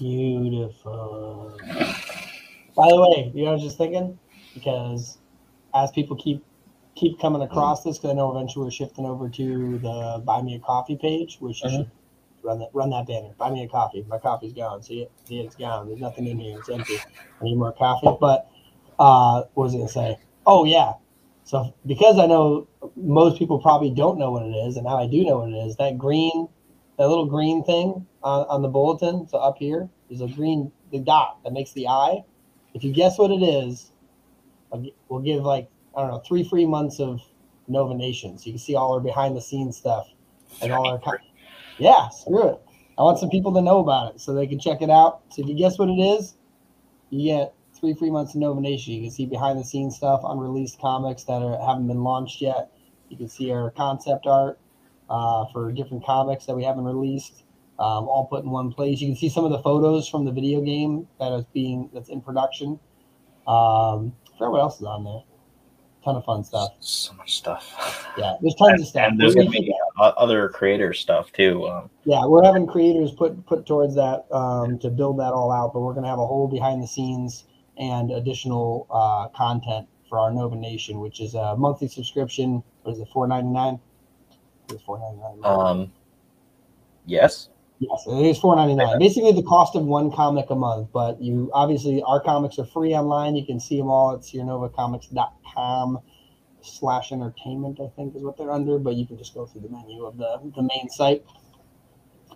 Beautiful. 0.00 1.60
By 2.74 2.88
the 2.88 3.00
way, 3.00 3.30
you 3.34 3.44
know, 3.44 3.50
I 3.50 3.52
was 3.52 3.62
just 3.62 3.76
thinking 3.76 4.18
because 4.54 5.18
as 5.74 5.90
people 5.90 6.16
keep 6.16 6.42
keep 6.94 7.20
coming 7.20 7.42
across 7.42 7.84
this, 7.84 7.98
because 7.98 8.10
I 8.10 8.14
know 8.14 8.30
eventually 8.34 8.64
we're 8.64 8.70
shifting 8.70 9.04
over 9.04 9.28
to 9.28 9.78
the 9.78 10.22
Buy 10.24 10.40
Me 10.40 10.54
a 10.54 10.58
Coffee 10.58 10.96
page, 10.96 11.36
which 11.40 11.62
you 11.62 11.70
Mhm. 11.70 11.76
should 11.76 11.90
run 12.42 12.58
that 12.60 12.70
run 12.72 12.90
that 12.90 13.06
banner. 13.06 13.34
Buy 13.36 13.50
me 13.50 13.62
a 13.62 13.68
coffee. 13.68 14.04
My 14.08 14.18
coffee's 14.18 14.54
gone. 14.54 14.82
See 14.82 15.02
it? 15.02 15.12
See 15.24 15.38
it? 15.38 15.44
It's 15.46 15.56
gone. 15.56 15.86
There's 15.86 16.00
nothing 16.00 16.26
in 16.26 16.38
here. 16.38 16.56
It's 16.56 16.70
empty. 16.70 16.96
I 17.40 17.44
need 17.44 17.56
more 17.56 17.72
coffee. 17.72 18.16
But 18.18 18.50
uh, 18.98 19.42
what 19.52 19.64
was 19.64 19.74
I 19.74 19.78
gonna 19.78 19.88
say? 19.88 20.18
Oh 20.46 20.64
yeah. 20.64 20.94
So 21.44 21.74
because 21.84 22.18
I 22.18 22.24
know 22.26 22.66
most 22.96 23.38
people 23.38 23.58
probably 23.58 23.90
don't 23.90 24.18
know 24.18 24.30
what 24.30 24.44
it 24.44 24.54
is, 24.66 24.76
and 24.76 24.86
now 24.86 24.96
I 24.96 25.06
do 25.06 25.24
know 25.24 25.40
what 25.40 25.50
it 25.50 25.56
is. 25.56 25.76
That 25.76 25.98
green, 25.98 26.48
that 27.00 27.08
little 27.08 27.24
green 27.24 27.64
thing 27.64 28.06
on, 28.22 28.46
on 28.50 28.60
the 28.60 28.68
bulletin. 28.68 29.26
So 29.26 29.38
up 29.38 29.56
here 29.56 29.88
is 30.10 30.20
a 30.20 30.28
green 30.28 30.70
the 30.92 30.98
dot 30.98 31.38
that 31.44 31.52
makes 31.54 31.72
the 31.72 31.88
eye. 31.88 32.18
If 32.74 32.84
you 32.84 32.92
guess 32.92 33.16
what 33.16 33.30
it 33.30 33.42
is, 33.42 33.90
we'll 35.08 35.22
give 35.22 35.42
like 35.42 35.70
I 35.96 36.02
don't 36.02 36.10
know 36.10 36.22
three 36.28 36.46
free 36.46 36.66
months 36.66 37.00
of 37.00 37.22
Nova 37.68 37.94
Nation, 37.94 38.36
so 38.36 38.46
you 38.46 38.52
can 38.52 38.58
see 38.58 38.74
all 38.74 38.92
our 38.92 39.00
behind 39.00 39.34
the 39.34 39.40
scenes 39.40 39.78
stuff 39.78 40.08
and 40.60 40.72
all 40.72 40.86
our. 40.86 41.00
Yeah, 41.78 42.10
screw 42.10 42.50
it. 42.50 42.60
I 42.98 43.02
want 43.02 43.18
some 43.18 43.30
people 43.30 43.54
to 43.54 43.62
know 43.62 43.78
about 43.78 44.14
it 44.14 44.20
so 44.20 44.34
they 44.34 44.46
can 44.46 44.60
check 44.60 44.82
it 44.82 44.90
out. 44.90 45.22
So 45.30 45.40
if 45.40 45.48
you 45.48 45.54
guess 45.54 45.78
what 45.78 45.88
it 45.88 45.98
is, 45.98 46.34
you 47.08 47.32
get 47.32 47.54
three 47.72 47.94
free 47.94 48.10
months 48.10 48.34
of 48.34 48.42
Nova 48.42 48.60
Nation. 48.60 48.92
You 48.92 49.00
can 49.00 49.10
see 49.10 49.24
behind 49.24 49.58
the 49.58 49.64
scenes 49.64 49.96
stuff, 49.96 50.20
unreleased 50.22 50.78
comics 50.78 51.24
that 51.24 51.40
are, 51.40 51.58
haven't 51.66 51.86
been 51.86 52.04
launched 52.04 52.42
yet. 52.42 52.70
You 53.08 53.16
can 53.16 53.28
see 53.30 53.50
our 53.50 53.70
concept 53.70 54.26
art 54.26 54.58
uh, 55.10 55.44
for 55.52 55.72
different 55.72 56.04
comics 56.04 56.46
that 56.46 56.54
we 56.54 56.64
haven't 56.64 56.84
released, 56.84 57.42
um, 57.78 58.08
all 58.08 58.26
put 58.30 58.44
in 58.44 58.50
one 58.50 58.72
place. 58.72 59.00
You 59.00 59.08
can 59.08 59.16
see 59.16 59.28
some 59.28 59.44
of 59.44 59.50
the 59.50 59.58
photos 59.58 60.08
from 60.08 60.24
the 60.24 60.32
video 60.32 60.60
game 60.60 61.06
that 61.18 61.32
is 61.32 61.44
being 61.52 61.90
that's 61.92 62.08
in 62.08 62.20
production. 62.20 62.78
Um, 63.46 64.14
I 64.32 64.38
forgot 64.38 64.52
what 64.52 64.60
else 64.60 64.80
is 64.80 64.86
on 64.86 65.04
there. 65.04 65.22
Ton 66.04 66.16
of 66.16 66.24
fun 66.24 66.44
stuff. 66.44 66.70
So 66.80 67.12
much 67.14 67.36
stuff. 67.36 68.06
Yeah, 68.18 68.34
there's 68.42 68.56
tons 68.56 68.72
And, 68.72 68.80
of 68.80 68.86
stuff. 68.88 69.08
and 69.08 69.20
there's 69.20 69.34
gonna 69.36 69.48
be 69.50 69.72
o- 69.98 70.02
other 70.02 70.48
creator 70.48 70.92
stuff 70.92 71.32
too. 71.32 71.66
Um, 71.68 71.88
yeah, 72.04 72.26
we're 72.26 72.44
having 72.44 72.66
creators 72.66 73.12
put 73.12 73.46
put 73.46 73.66
towards 73.66 73.94
that 73.94 74.26
um, 74.32 74.78
to 74.80 74.90
build 74.90 75.20
that 75.20 75.32
all 75.32 75.52
out, 75.52 75.72
but 75.72 75.80
we're 75.80 75.92
going 75.92 76.02
to 76.04 76.08
have 76.10 76.18
a 76.18 76.26
whole 76.26 76.48
behind 76.48 76.82
the 76.82 76.86
scenes 76.88 77.44
and 77.78 78.10
additional 78.10 78.86
uh, 78.90 79.28
content 79.28 79.86
for 80.08 80.18
our 80.18 80.32
Nova 80.32 80.56
Nation, 80.56 80.98
which 80.98 81.20
is 81.20 81.34
a 81.34 81.56
monthly 81.56 81.86
subscription. 81.88 82.62
What 82.82 82.92
is 82.94 82.98
it, 83.00 83.08
four 83.12 83.28
ninety 83.28 83.50
nine? 83.50 83.78
It's 84.70 84.82
four 84.82 84.98
ninety 84.98 85.20
nine. 85.20 85.40
um, 85.42 85.92
yes. 87.06 87.48
Yes, 87.78 88.04
it 88.06 88.26
is 88.26 88.38
four 88.38 88.56
ninety 88.56 88.74
nine. 88.74 88.98
Basically, 88.98 89.32
the 89.32 89.42
cost 89.42 89.74
of 89.74 89.84
one 89.84 90.12
comic 90.12 90.50
a 90.50 90.54
month. 90.54 90.88
But 90.92 91.20
you 91.20 91.50
obviously 91.54 92.02
our 92.02 92.20
comics 92.20 92.58
are 92.58 92.66
free 92.66 92.92
online. 92.94 93.36
You 93.36 93.46
can 93.46 93.58
see 93.58 93.78
them 93.78 93.88
all 93.88 94.14
at 94.14 94.20
SierraNovaComics.com 94.20 95.98
slash 96.62 97.10
entertainment. 97.10 97.80
I 97.80 97.88
think 97.96 98.14
is 98.14 98.22
what 98.22 98.36
they're 98.36 98.52
under. 98.52 98.78
But 98.78 98.96
you 98.96 99.06
can 99.06 99.16
just 99.16 99.32
go 99.32 99.46
through 99.46 99.62
the 99.62 99.70
menu 99.70 100.04
of 100.04 100.18
the 100.18 100.40
the 100.54 100.62
main 100.62 100.90
site. 100.90 101.24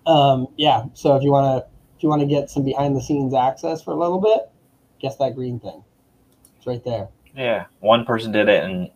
Um, 0.06 0.48
yeah. 0.56 0.84
So 0.94 1.14
if 1.16 1.22
you 1.22 1.30
want 1.30 1.62
to 1.62 1.70
if 1.96 2.02
you 2.02 2.08
want 2.08 2.22
to 2.22 2.26
get 2.26 2.48
some 2.48 2.64
behind 2.64 2.96
the 2.96 3.02
scenes 3.02 3.34
access 3.34 3.82
for 3.82 3.90
a 3.90 3.96
little 3.96 4.20
bit, 4.20 4.50
guess 4.98 5.16
that 5.16 5.34
green 5.34 5.60
thing. 5.60 5.84
It's 6.56 6.66
right 6.66 6.82
there. 6.84 7.08
Yeah. 7.36 7.66
One 7.80 8.06
person 8.06 8.32
did 8.32 8.48
it 8.48 8.64
and 8.64 8.90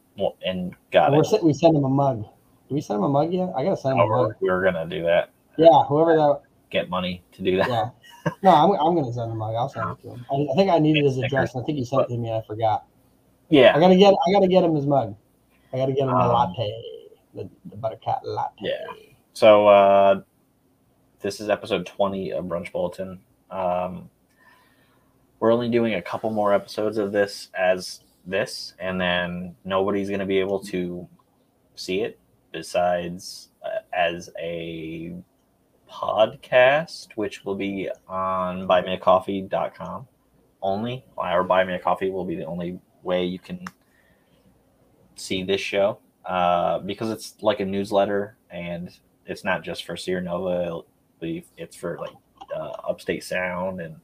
and 0.44 0.74
got 0.90 1.12
We're, 1.12 1.22
it. 1.22 1.44
we 1.44 1.52
send 1.52 1.76
them 1.76 1.84
a 1.84 1.88
mug. 1.88 2.24
Did 2.68 2.74
we 2.74 2.80
send 2.80 2.98
them 2.98 3.04
a 3.04 3.08
mug 3.08 3.32
yet? 3.32 3.50
I 3.56 3.64
gotta 3.64 3.76
send 3.76 3.98
Oh, 3.98 4.04
a 4.04 4.06
we're, 4.06 4.22
mug. 4.28 4.34
we're 4.40 4.62
gonna 4.64 4.86
do 4.86 5.02
that. 5.04 5.30
Yeah, 5.56 5.84
whoever 5.88 6.14
that 6.16 6.42
Get 6.70 6.90
money 6.90 7.22
to 7.32 7.42
do 7.42 7.56
that. 7.56 7.68
Yeah. 7.68 7.90
No, 8.42 8.50
I'm, 8.50 8.70
I'm 8.98 9.04
to 9.04 9.10
send 9.12 9.30
him. 9.30 9.32
a 9.32 9.34
mug. 9.36 9.54
I'll 9.54 9.70
send 9.70 9.88
it 9.90 10.02
to 10.02 10.10
him. 10.10 10.26
I, 10.30 10.34
I 10.52 10.54
think 10.54 10.70
I 10.70 10.78
needed 10.78 11.02
his 11.04 11.16
address. 11.16 11.54
and 11.54 11.62
I 11.62 11.66
think 11.66 11.78
he 11.78 11.84
sent 11.84 12.02
it 12.02 12.08
to 12.08 12.18
me. 12.18 12.28
and 12.28 12.36
I 12.42 12.46
forgot. 12.46 12.84
Yeah. 13.48 13.74
I 13.74 13.80
gotta 13.80 13.96
get. 13.96 14.12
I 14.12 14.32
gotta 14.32 14.48
get 14.48 14.62
him 14.64 14.74
his 14.74 14.84
mug. 14.86 15.16
I 15.72 15.78
gotta 15.78 15.92
get 15.92 16.02
him 16.02 16.10
Um, 16.10 16.28
latte, 16.28 16.70
the, 17.34 17.48
the 17.70 17.76
buttercut 17.76 18.20
latte. 18.24 18.54
Yeah. 18.60 18.84
So 19.32 19.66
uh, 19.68 20.20
this 21.20 21.40
is 21.40 21.48
episode 21.48 21.86
20 21.86 22.32
of 22.32 22.44
Brunch 22.44 22.70
Bulletin. 22.70 23.20
Um, 23.50 24.10
we're 25.40 25.52
only 25.52 25.70
doing 25.70 25.94
a 25.94 26.02
couple 26.02 26.30
more 26.30 26.52
episodes 26.52 26.98
of 26.98 27.12
this 27.12 27.48
as 27.54 28.00
this, 28.26 28.74
and 28.78 29.00
then 29.00 29.54
nobody's 29.64 30.08
going 30.08 30.20
to 30.20 30.26
be 30.26 30.38
able 30.38 30.58
to 30.64 31.08
see 31.76 32.00
it 32.02 32.18
besides 32.52 33.48
uh, 33.64 33.80
as 33.92 34.30
a 34.38 35.14
podcast, 35.90 37.08
which 37.14 37.44
will 37.44 37.54
be 37.54 37.90
on 38.08 38.66
buymeacoffee.com 38.68 40.06
only. 40.62 41.04
Or 41.16 41.44
Buy 41.44 41.64
Me 41.64 41.74
a 41.74 41.78
Coffee 41.78 42.10
will 42.10 42.24
be 42.24 42.34
the 42.36 42.44
only 42.44 42.78
way 43.02 43.24
you 43.24 43.38
can 43.38 43.64
see 45.16 45.42
this 45.42 45.60
show 45.60 45.98
uh, 46.26 46.78
because 46.80 47.10
it's 47.10 47.34
like 47.42 47.60
a 47.60 47.64
newsletter 47.64 48.36
and 48.50 48.90
it's 49.26 49.44
not 49.44 49.62
just 49.62 49.84
for 49.84 49.96
Sierra 49.96 50.22
Nova. 50.22 50.80
Be- 51.20 51.44
It's 51.56 51.76
for 51.76 51.98
like 51.98 52.14
uh, 52.54 52.72
Upstate 52.88 53.24
Sound 53.24 53.80
and 53.80 53.96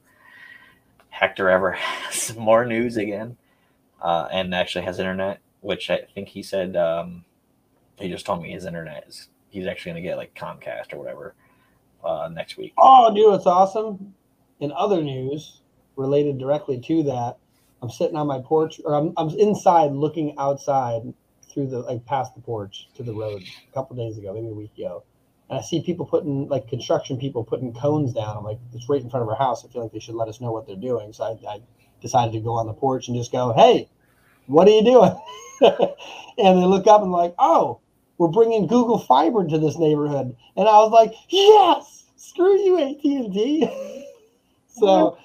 Hector 1.09 1.49
ever 1.49 1.71
has 1.73 2.35
more 2.35 2.65
news 2.65 2.97
again 2.97 3.37
uh, 4.01 4.27
and 4.31 4.53
actually 4.53 4.85
has 4.85 4.99
internet, 4.99 5.39
which 5.61 5.89
I 5.89 6.01
think 6.13 6.29
he 6.29 6.43
said 6.43 6.75
um, 6.75 7.23
he 7.97 8.09
just 8.09 8.25
told 8.25 8.41
me 8.41 8.51
his 8.51 8.65
internet 8.65 9.05
is 9.07 9.29
he's 9.49 9.67
actually 9.67 9.93
going 9.93 10.03
to 10.03 10.09
get 10.09 10.17
like 10.17 10.35
Comcast 10.35 10.93
or 10.93 10.97
whatever 10.97 11.35
uh, 12.03 12.29
next 12.31 12.57
week. 12.57 12.73
Oh, 12.77 13.13
dude, 13.13 13.33
it's 13.33 13.45
awesome. 13.45 14.13
In 14.59 14.71
other 14.71 15.01
news 15.01 15.61
related 15.95 16.37
directly 16.37 16.79
to 16.79 17.03
that, 17.03 17.37
I'm 17.81 17.89
sitting 17.89 18.15
on 18.15 18.27
my 18.27 18.39
porch, 18.39 18.81
or 18.83 18.95
I'm, 18.95 19.13
I'm 19.17 19.29
inside 19.29 19.91
looking 19.91 20.35
outside 20.37 21.01
through 21.53 21.67
the 21.67 21.79
like 21.79 22.05
past 22.05 22.35
the 22.35 22.41
porch 22.41 22.89
to 22.95 23.03
the 23.03 23.13
road 23.13 23.43
a 23.43 23.73
couple 23.73 23.95
days 23.95 24.17
ago, 24.17 24.33
maybe 24.33 24.47
a 24.47 24.53
week 24.53 24.71
ago, 24.77 25.03
and 25.49 25.59
I 25.59 25.61
see 25.61 25.81
people 25.81 26.05
putting 26.05 26.47
like 26.47 26.67
construction 26.67 27.17
people 27.17 27.43
putting 27.43 27.73
cones 27.73 28.13
down. 28.13 28.37
I'm 28.37 28.43
like, 28.43 28.59
it's 28.73 28.89
right 28.89 29.01
in 29.01 29.09
front 29.09 29.23
of 29.23 29.29
our 29.29 29.35
house. 29.37 29.63
I 29.63 29.69
feel 29.69 29.83
like 29.83 29.91
they 29.91 29.99
should 29.99 30.15
let 30.15 30.27
us 30.27 30.41
know 30.41 30.51
what 30.51 30.65
they're 30.65 30.75
doing. 30.75 31.13
So 31.13 31.23
I, 31.23 31.53
I 31.53 31.59
decided 32.01 32.33
to 32.33 32.39
go 32.39 32.55
on 32.55 32.67
the 32.67 32.73
porch 32.73 33.07
and 33.07 33.15
just 33.15 33.31
go, 33.31 33.53
hey, 33.53 33.87
what 34.47 34.67
are 34.67 34.71
you 34.71 34.83
doing? 34.83 35.15
and 35.61 36.57
they 36.57 36.65
look 36.65 36.87
up 36.87 37.01
and 37.01 37.11
like, 37.11 37.35
oh, 37.37 37.79
we're 38.17 38.29
bringing 38.29 38.67
Google 38.67 38.99
Fiber 38.99 39.45
to 39.45 39.57
this 39.57 39.77
neighborhood, 39.77 40.35
and 40.55 40.67
I 40.67 40.77
was 40.79 40.91
like, 40.91 41.13
yes, 41.29 42.05
screw 42.15 42.57
you, 42.57 42.77
AT 42.77 43.03
and 43.03 43.33
T. 43.33 44.07
so, 44.67 45.17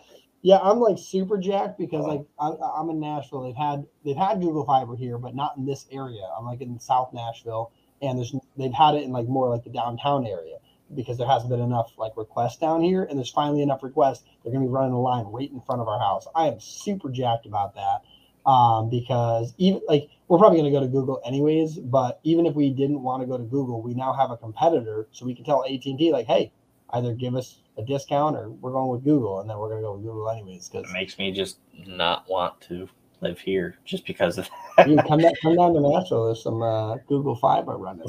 yeah, 0.43 0.59
I'm 0.59 0.81
like 0.81 0.99
super 0.99 1.39
jacked 1.39 1.79
because 1.79 2.05
like 2.05 2.23
I, 2.39 2.53
I'm 2.77 2.91
in 2.91 3.01
Nashville. 3.01 3.43
They've 3.43 3.57
had 3.57 3.87
they've 4.05 4.17
had 4.17 4.41
Google 4.41 4.65
Fiber 4.65 4.97
here, 4.97 5.19
but 5.19 5.35
not 5.35 5.57
in 5.57 5.67
this 5.67 5.87
area. 5.93 6.23
I'm 6.37 6.45
like 6.45 6.61
in 6.61 6.79
South 6.81 7.13
Nashville, 7.13 7.73
and 8.03 8.19
there's 8.19 8.35
they've 8.57 8.73
had 8.73 8.95
it 8.95 9.05
in 9.05 9.13
like 9.13 9.29
more 9.29 9.49
like 9.49 9.65
the 9.65 9.71
downtown 9.71 10.27
area 10.27 10.57
because 10.97 11.19
there 11.19 11.29
hasn't 11.29 11.51
been 11.51 11.61
enough 11.61 11.93
like 11.97 12.17
requests 12.17 12.57
down 12.57 12.83
here, 12.83 13.05
and 13.05 13.19
there's 13.19 13.31
finally 13.31 13.63
enough 13.63 13.83
requests. 13.83 14.25
They're 14.43 14.53
gonna 14.53 14.65
be 14.65 14.71
running 14.71 14.93
a 14.93 15.01
line 15.01 15.27
right 15.27 15.51
in 15.51 15.61
front 15.61 15.81
of 15.81 15.89
our 15.89 16.01
house. 16.01 16.27
I 16.35 16.49
am 16.49 16.59
super 16.59 17.11
jacked 17.11 17.47
about 17.47 17.75
that 17.75 18.03
um, 18.47 18.91
because 18.91 19.55
even 19.59 19.81
like 19.89 20.09
we're 20.29 20.39
probably 20.39 20.59
going 20.61 20.73
to 20.73 20.79
go 20.79 20.85
to 20.85 20.91
Google 20.91 21.21
anyways. 21.25 21.77
But 21.77 22.21
even 22.23 22.47
if 22.47 22.55
we 22.55 22.71
didn't 22.71 23.03
want 23.03 23.23
to 23.23 23.27
go 23.27 23.37
to 23.37 23.45
Google, 23.45 23.83
we 23.83 23.95
now 23.95 24.13
have 24.13 24.31
a 24.31 24.37
competitor, 24.37 25.09
so 25.11 25.27
we 25.27 25.35
can 25.35 25.45
tell 25.45 25.65
AT 25.65 25.85
and 25.85 25.99
T 25.99 26.13
like, 26.13 26.27
hey, 26.27 26.53
either 26.91 27.15
give 27.15 27.35
us 27.35 27.59
a 27.77 27.83
discount 27.83 28.37
or 28.37 28.51
we're 28.51 28.73
going 28.73 28.91
with 28.91 29.05
Google, 29.05 29.41
and 29.41 29.51
then 29.51 29.59
we're 29.59 29.69
going 29.69 29.81
to 29.81 29.87
go 29.87 29.93
with 29.95 30.05
Google 30.05 30.31
anyways. 30.31 30.69
Because 30.69 30.89
It 30.89 30.93
makes 30.93 31.19
me 31.19 31.33
just 31.33 31.59
not 31.87 32.29
want 32.29 32.61
to 32.63 32.89
live 33.21 33.39
here 33.39 33.77
just 33.85 34.07
because 34.07 34.39
of 34.39 34.49
that. 34.77 34.89
you 34.89 34.97
come 35.09 35.19
down, 35.19 35.33
come 35.43 35.57
down 35.57 35.75
to 35.75 35.81
Nashville, 35.81 36.27
there's 36.27 36.43
some 36.43 36.63
uh, 36.63 36.97
Google 37.09 37.35
Fiber 37.35 37.77
running. 37.77 38.07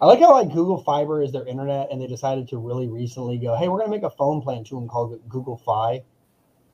I 0.00 0.06
like 0.06 0.20
how 0.20 0.32
like 0.32 0.52
Google 0.52 0.82
Fiber 0.82 1.22
is 1.22 1.32
their 1.32 1.46
internet, 1.46 1.88
and 1.90 2.00
they 2.00 2.06
decided 2.06 2.48
to 2.48 2.58
really 2.58 2.88
recently 2.88 3.36
go, 3.36 3.54
hey, 3.56 3.68
we're 3.68 3.78
going 3.78 3.90
to 3.90 3.96
make 3.96 4.04
a 4.04 4.16
phone 4.16 4.40
plan 4.40 4.64
to 4.64 4.74
them 4.74 4.88
called 4.88 5.20
Google 5.28 5.58
Fi. 5.58 6.02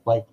Like, 0.04 0.26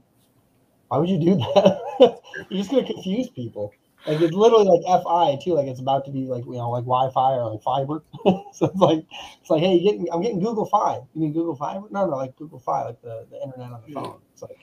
why 0.90 1.00
would 1.00 1.10
you 1.10 1.20
do 1.20 1.36
that? 1.56 1.80
You're 2.00 2.18
just 2.52 2.72
going 2.72 2.86
to 2.86 2.94
confuse 2.94 3.30
people. 3.30 3.74
Like 4.06 4.20
it's 4.20 4.34
literally 4.34 4.66
like 4.66 5.04
FI 5.04 5.40
too. 5.42 5.54
Like 5.54 5.68
it's 5.68 5.80
about 5.80 6.04
to 6.06 6.12
be 6.12 6.26
like 6.26 6.44
you 6.46 6.52
know 6.54 6.70
like 6.72 6.84
Wi-Fi 6.84 7.32
or 7.36 7.52
like 7.52 7.62
fiber. 7.64 8.04
so 8.52 8.66
it's 8.66 8.76
like 8.76 9.06
it's 9.40 9.50
like 9.50 9.62
hey, 9.62 9.80
getting 9.82 10.08
I'm 10.12 10.22
getting 10.22 10.40
Google 10.42 10.66
Fi. 10.66 10.96
You 11.14 11.22
mean 11.22 11.32
Google 11.32 11.56
Fiber? 11.56 11.88
No, 11.90 12.06
no, 12.06 12.18
like 12.18 12.36
Google 12.36 12.60
Fi, 12.60 12.84
like 12.84 13.02
the, 13.02 13.26
the 13.32 13.42
internet 13.42 13.72
on 13.72 13.82
the 13.88 13.94
phone. 13.94 14.20
It's 14.34 14.42
like 14.42 14.58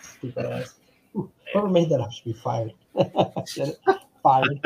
stupid 0.00 0.46
ass. 0.46 0.74
Ooh, 1.14 1.30
Whoever 1.52 1.68
made 1.68 1.90
that 1.90 2.00
up 2.00 2.10
should 2.12 2.24
be 2.24 2.32
fired. 2.32 2.72
Fired. 4.22 4.60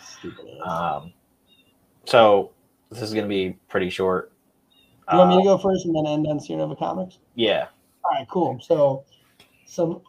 Stupid 0.00 0.46
ass. 0.64 1.02
Um, 1.02 1.12
so 2.04 2.52
this 2.90 3.02
is 3.02 3.12
going 3.12 3.24
to 3.24 3.28
be 3.28 3.58
pretty 3.68 3.90
short. 3.90 4.32
You 5.10 5.18
want 5.18 5.30
me 5.30 5.42
to 5.42 5.50
Uh, 5.50 5.56
go 5.56 5.58
first 5.58 5.86
and 5.86 5.96
then 5.96 6.06
end 6.06 6.26
on 6.28 6.38
Sierra 6.38 6.62
Nova 6.62 6.76
Comics? 6.76 7.18
yeah. 7.34 7.66
All 8.04 8.12
right, 8.16 8.26
cool. 8.30 8.58
So, 8.60 9.04
some 9.66 10.00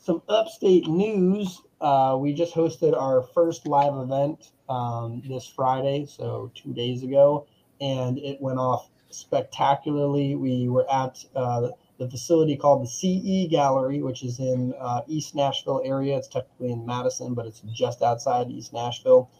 some 0.00 0.22
upstate 0.28 0.86
news. 0.88 1.60
Uh, 1.80 2.16
we 2.18 2.32
just 2.32 2.54
hosted 2.54 2.98
our 2.98 3.22
first 3.22 3.66
live 3.66 3.94
event 3.96 4.50
um, 4.68 5.22
this 5.28 5.46
Friday, 5.46 6.06
so 6.06 6.50
two 6.54 6.72
days 6.72 7.02
ago, 7.02 7.46
and 7.80 8.18
it 8.18 8.40
went 8.40 8.58
off 8.58 8.88
spectacularly. 9.10 10.34
We 10.34 10.68
were 10.68 10.90
at 10.90 11.24
uh, 11.36 11.68
the 11.98 12.08
facility 12.08 12.56
called 12.56 12.82
the 12.82 12.88
CE 12.88 13.50
Gallery, 13.50 14.02
which 14.02 14.22
is 14.22 14.38
in 14.40 14.74
uh, 14.80 15.02
East 15.06 15.34
Nashville 15.34 15.82
area. 15.84 16.16
It's 16.16 16.28
technically 16.28 16.72
in 16.72 16.86
Madison, 16.86 17.34
but 17.34 17.46
it's 17.46 17.60
just 17.72 18.02
outside 18.02 18.50
East 18.50 18.72
Nashville. 18.72 19.30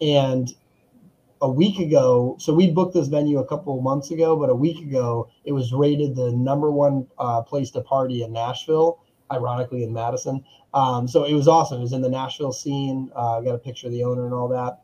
And 0.00 0.54
a 1.42 1.50
week 1.50 1.78
ago, 1.78 2.36
so 2.38 2.54
we 2.54 2.70
booked 2.70 2.94
this 2.94 3.08
venue 3.08 3.38
a 3.38 3.46
couple 3.46 3.76
of 3.76 3.82
months 3.82 4.10
ago, 4.10 4.36
but 4.36 4.48
a 4.48 4.54
week 4.54 4.78
ago 4.78 5.28
it 5.44 5.52
was 5.52 5.72
rated 5.72 6.16
the 6.16 6.32
number 6.32 6.70
one 6.70 7.06
uh, 7.18 7.42
place 7.42 7.70
to 7.72 7.82
party 7.82 8.22
in 8.22 8.32
Nashville. 8.32 8.98
Ironically, 9.32 9.82
in 9.82 9.92
Madison. 9.92 10.44
Um, 10.74 11.08
so 11.08 11.24
it 11.24 11.34
was 11.34 11.48
awesome. 11.48 11.78
It 11.78 11.82
was 11.82 11.92
in 11.92 12.02
the 12.02 12.08
Nashville 12.08 12.52
scene. 12.52 13.10
Uh, 13.16 13.38
I 13.38 13.44
got 13.44 13.54
a 13.54 13.58
picture 13.58 13.86
of 13.86 13.92
the 13.92 14.04
owner 14.04 14.24
and 14.24 14.34
all 14.34 14.48
that. 14.48 14.80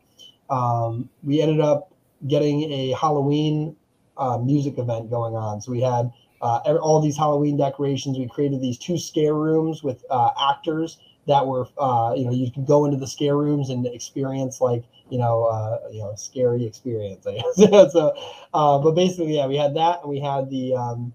Um, 0.53 1.09
we 1.23 1.41
ended 1.41 1.59
up 1.59 1.93
getting 2.27 2.71
a 2.71 2.91
Halloween 2.91 3.75
uh, 4.17 4.37
music 4.37 4.77
event 4.77 5.09
going 5.09 5.35
on. 5.35 5.61
So 5.61 5.71
we 5.71 5.81
had 5.81 6.11
uh, 6.41 6.77
all 6.81 6.99
these 6.99 7.17
Halloween 7.17 7.57
decorations. 7.57 8.17
We 8.17 8.27
created 8.27 8.61
these 8.61 8.77
two 8.77 8.97
scare 8.97 9.33
rooms 9.33 9.83
with 9.83 10.03
uh, 10.09 10.31
actors 10.39 10.97
that 11.25 11.45
were, 11.45 11.67
uh, 11.77 12.13
you 12.17 12.25
know, 12.25 12.31
you 12.31 12.51
could 12.51 12.65
go 12.65 12.85
into 12.85 12.97
the 12.97 13.07
scare 13.07 13.37
rooms 13.37 13.69
and 13.69 13.85
experience 13.85 14.59
like, 14.59 14.83
you 15.09 15.17
know, 15.17 15.43
uh, 15.45 15.79
you 15.91 15.99
know, 15.99 16.13
scary 16.15 16.65
experience. 16.65 17.25
I 17.25 17.35
guess. 17.35 17.55
so, 17.93 18.13
but 18.51 18.91
basically, 18.91 19.37
yeah, 19.37 19.47
we 19.47 19.55
had 19.55 19.75
that, 19.75 20.01
and 20.01 20.09
we 20.09 20.19
had 20.19 20.49
the, 20.49 20.75
um, 20.75 21.13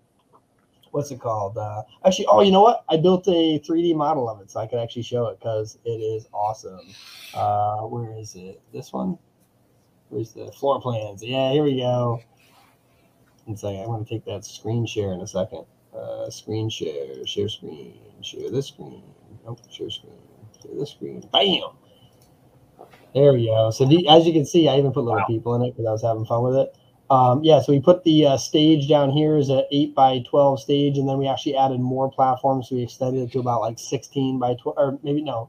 what's 0.98 1.12
it 1.12 1.20
called? 1.20 1.56
Uh, 1.56 1.82
actually, 2.04 2.26
oh, 2.26 2.42
you 2.42 2.50
know 2.50 2.60
what? 2.60 2.84
I 2.88 2.96
built 2.96 3.28
a 3.28 3.60
3D 3.60 3.94
model 3.94 4.28
of 4.28 4.40
it, 4.40 4.50
so 4.50 4.58
I 4.58 4.66
could 4.66 4.80
actually 4.80 5.02
show 5.02 5.28
it 5.28 5.38
because 5.38 5.78
it 5.84 5.90
is 5.90 6.26
awesome. 6.32 6.80
Uh, 7.32 7.82
where 7.82 8.18
is 8.18 8.34
it? 8.34 8.60
This 8.72 8.92
one? 8.92 9.16
Where's 10.08 10.32
the 10.32 10.50
floor 10.50 10.80
plans? 10.80 11.22
Yeah, 11.22 11.52
here 11.52 11.62
we 11.62 11.76
go. 11.76 12.20
One 13.44 13.56
second. 13.56 13.80
I'm 13.80 13.86
going 13.86 14.04
to 14.04 14.10
take 14.10 14.24
that 14.24 14.44
screen 14.44 14.86
share 14.86 15.12
in 15.12 15.20
a 15.20 15.26
second. 15.26 15.66
Uh, 15.96 16.28
screen 16.30 16.68
share, 16.68 17.24
share 17.24 17.48
screen, 17.48 17.94
share 18.20 18.50
this 18.50 18.66
screen. 18.66 19.02
Nope, 19.46 19.60
share 19.70 19.90
screen, 19.90 20.18
share 20.60 20.74
this 20.74 20.90
screen. 20.90 21.22
Bam! 21.32 21.60
There 23.14 23.32
we 23.32 23.46
go. 23.46 23.70
So 23.70 23.86
the, 23.86 24.08
as 24.08 24.26
you 24.26 24.32
can 24.32 24.44
see, 24.44 24.68
I 24.68 24.78
even 24.78 24.92
put 24.92 25.04
little 25.04 25.20
wow. 25.20 25.26
people 25.26 25.54
in 25.54 25.62
it 25.62 25.76
because 25.76 25.86
I 25.86 25.92
was 25.92 26.02
having 26.02 26.26
fun 26.26 26.42
with 26.42 26.56
it. 26.56 26.76
Um, 27.10 27.43
yeah, 27.43 27.60
so 27.60 27.72
we 27.72 27.81
put 27.81 28.05
the 28.05 28.26
uh, 28.26 28.37
stage 28.37 28.88
down 28.88 29.10
here 29.10 29.38
is 29.38 29.49
an 29.49 29.64
8 29.70 29.94
by 29.94 30.22
12 30.28 30.60
stage, 30.60 30.99
and 30.99 31.08
then 31.08 31.19
we 31.19 31.26
actually 31.26 31.56
added 31.56 31.81
more 31.81 32.10
platforms. 32.10 32.69
So 32.69 32.76
we 32.76 32.82
extended 32.82 33.22
it 33.22 33.32
to 33.32 33.38
about 33.38 33.62
like 33.62 33.78
16 33.78 34.38
by 34.38 34.55
12, 34.60 34.76
or 34.76 34.99
maybe 35.02 35.22
no, 35.22 35.49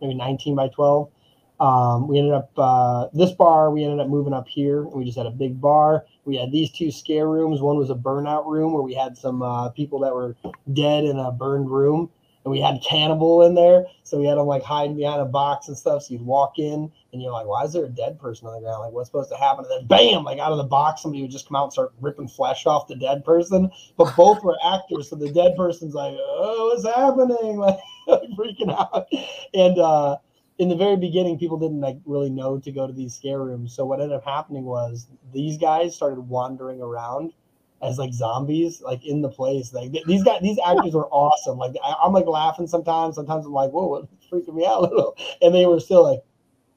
maybe 0.00 0.14
19 0.14 0.54
by 0.54 0.68
12. 0.68 1.10
Um, 1.58 2.08
we 2.08 2.18
ended 2.18 2.32
up 2.32 2.50
uh, 2.56 3.08
this 3.12 3.32
bar. 3.32 3.70
We 3.70 3.84
ended 3.84 4.00
up 4.00 4.08
moving 4.08 4.32
up 4.32 4.48
here. 4.48 4.82
And 4.82 4.92
we 4.92 5.04
just 5.04 5.18
had 5.18 5.26
a 5.26 5.30
big 5.30 5.60
bar. 5.60 6.06
We 6.24 6.36
had 6.36 6.50
these 6.50 6.70
two 6.70 6.90
scare 6.90 7.28
rooms. 7.28 7.60
One 7.60 7.76
was 7.76 7.90
a 7.90 7.94
burnout 7.94 8.46
room 8.46 8.72
where 8.72 8.82
we 8.82 8.94
had 8.94 9.18
some 9.18 9.42
uh, 9.42 9.68
people 9.70 9.98
that 10.00 10.14
were 10.14 10.36
dead 10.72 11.04
in 11.04 11.18
a 11.18 11.30
burned 11.30 11.70
room, 11.70 12.08
and 12.44 12.52
we 12.52 12.60
had 12.60 12.82
cannibal 12.82 13.42
in 13.42 13.54
there. 13.54 13.84
So 14.02 14.18
we 14.18 14.26
had 14.26 14.38
them 14.38 14.46
like 14.46 14.62
hiding 14.62 14.96
behind 14.96 15.20
a 15.20 15.26
box 15.26 15.68
and 15.68 15.76
stuff. 15.76 16.04
So 16.04 16.14
you'd 16.14 16.22
walk 16.24 16.58
in, 16.58 16.90
and 17.12 17.22
you're 17.22 17.32
like, 17.32 17.46
"Why 17.46 17.64
is 17.64 17.72
there 17.72 17.84
a 17.84 17.88
dead 17.88 18.18
person 18.18 18.46
on 18.46 18.54
the 18.54 18.60
ground? 18.60 18.80
Like, 18.80 18.92
what's 18.92 19.08
supposed 19.08 19.30
to 19.30 19.36
happen?" 19.36 19.64
And 19.70 19.80
then, 19.80 19.86
bam! 19.86 20.24
Like 20.24 20.38
out 20.38 20.52
of 20.52 20.58
the 20.58 20.64
box, 20.64 21.02
somebody 21.02 21.22
would 21.22 21.30
just 21.30 21.46
come 21.48 21.56
out 21.56 21.64
and 21.64 21.72
start 21.72 21.92
ripping 22.00 22.28
flesh 22.28 22.66
off 22.66 22.88
the 22.88 22.96
dead 22.96 23.24
person. 23.24 23.70
But 23.96 24.16
both 24.16 24.42
were 24.42 24.56
actors, 24.74 25.10
so 25.10 25.16
the 25.16 25.30
dead 25.32 25.54
person's 25.56 25.94
like, 25.94 26.16
"Oh, 26.18 26.72
what's 26.74 26.86
happening?" 26.96 27.58
Like 28.08 28.22
freaking 28.36 28.72
out, 28.76 29.06
and. 29.54 29.78
uh 29.78 30.16
in 30.58 30.68
the 30.68 30.76
very 30.76 30.96
beginning, 30.96 31.38
people 31.38 31.58
didn't 31.58 31.80
like 31.80 31.96
really 32.04 32.28
know 32.28 32.58
to 32.58 32.70
go 32.70 32.86
to 32.86 32.92
these 32.92 33.14
scare 33.14 33.40
rooms. 33.40 33.74
So 33.74 33.86
what 33.86 33.98
ended 33.98 34.14
up 34.14 34.26
happening 34.26 34.64
was 34.64 35.06
these 35.32 35.56
guys 35.56 35.94
started 35.96 36.20
wandering 36.20 36.82
around 36.82 37.32
as 37.82 37.98
like 37.98 38.12
zombies, 38.12 38.82
like 38.82 39.04
in 39.04 39.22
the 39.22 39.28
place. 39.28 39.72
Like 39.72 39.92
these 40.06 40.22
guys, 40.22 40.42
these 40.42 40.58
actors 40.64 40.94
were 40.94 41.08
awesome. 41.08 41.58
Like 41.58 41.74
I, 41.82 42.06
am 42.06 42.12
like 42.12 42.26
laughing 42.26 42.66
sometimes. 42.66 43.14
Sometimes 43.14 43.46
I'm 43.46 43.52
like, 43.52 43.70
whoa, 43.70 43.96
it's 43.96 44.26
freaking 44.30 44.54
me 44.54 44.66
out 44.66 44.78
a 44.78 44.82
little. 44.82 45.16
And 45.40 45.54
they 45.54 45.66
were 45.66 45.80
still 45.80 46.04
like 46.04 46.22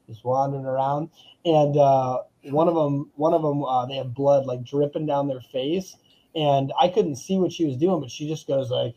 just 0.08 0.24
wandering 0.24 0.66
around. 0.66 1.10
And 1.46 1.78
uh, 1.78 2.20
one 2.44 2.68
of 2.68 2.76
them, 2.76 3.12
one 3.16 3.34
of 3.34 3.42
them, 3.42 3.64
uh, 3.64 3.86
they 3.86 3.96
have 3.96 4.14
blood 4.14 4.46
like 4.46 4.64
dripping 4.64 5.06
down 5.06 5.28
their 5.28 5.42
face. 5.42 5.96
And 6.36 6.72
I 6.80 6.88
couldn't 6.88 7.18
see 7.18 7.38
what 7.38 7.52
she 7.52 7.66
was 7.66 7.78
doing, 7.78 8.00
but 8.02 8.10
she 8.10 8.28
just 8.28 8.48
goes 8.48 8.72
like, 8.72 8.96